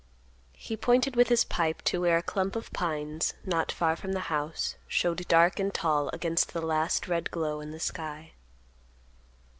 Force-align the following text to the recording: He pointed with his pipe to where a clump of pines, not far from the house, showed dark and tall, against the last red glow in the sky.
He 0.57 0.75
pointed 0.75 1.15
with 1.15 1.29
his 1.29 1.43
pipe 1.45 1.83
to 1.83 2.01
where 2.01 2.17
a 2.17 2.23
clump 2.23 2.55
of 2.55 2.73
pines, 2.73 3.35
not 3.45 3.71
far 3.71 3.95
from 3.95 4.13
the 4.13 4.33
house, 4.33 4.75
showed 4.87 5.27
dark 5.27 5.59
and 5.59 5.71
tall, 5.71 6.09
against 6.09 6.53
the 6.53 6.61
last 6.61 7.07
red 7.07 7.29
glow 7.29 7.61
in 7.61 7.69
the 7.69 7.79
sky. 7.79 8.31